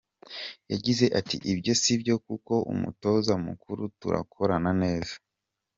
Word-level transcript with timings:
Yagize 0.71 1.05
ati 1.19 1.35
“Ibyo 1.53 1.73
sibyo 1.81 2.15
kuko 2.27 2.53
umutoza 2.73 3.33
mukuru 3.45 3.83
turakorana 3.99 4.71
neza. 4.83 5.13